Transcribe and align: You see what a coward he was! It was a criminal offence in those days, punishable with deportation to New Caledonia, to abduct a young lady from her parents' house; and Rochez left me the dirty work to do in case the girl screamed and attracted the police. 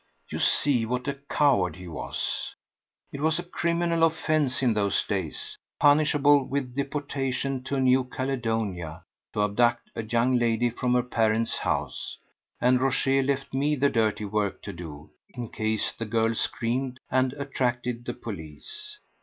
You 0.29 0.39
see 0.39 0.83
what 0.83 1.07
a 1.07 1.13
coward 1.29 1.75
he 1.75 1.87
was! 1.87 2.55
It 3.11 3.21
was 3.21 3.37
a 3.37 3.43
criminal 3.43 4.01
offence 4.03 4.63
in 4.63 4.73
those 4.73 5.03
days, 5.03 5.59
punishable 5.79 6.43
with 6.43 6.73
deportation 6.73 7.61
to 7.65 7.79
New 7.79 8.05
Caledonia, 8.05 9.03
to 9.33 9.43
abduct 9.43 9.91
a 9.95 10.01
young 10.01 10.39
lady 10.39 10.71
from 10.71 10.95
her 10.95 11.03
parents' 11.03 11.59
house; 11.59 12.17
and 12.59 12.81
Rochez 12.81 13.23
left 13.23 13.53
me 13.53 13.75
the 13.75 13.89
dirty 13.89 14.25
work 14.25 14.63
to 14.63 14.73
do 14.73 15.11
in 15.35 15.49
case 15.49 15.91
the 15.91 16.05
girl 16.05 16.33
screamed 16.33 16.99
and 17.11 17.33
attracted 17.33 18.03
the 18.05 18.15
police. 18.15 18.97